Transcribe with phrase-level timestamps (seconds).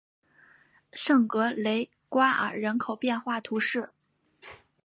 [0.93, 3.91] 圣格雷瓜尔人口变化图示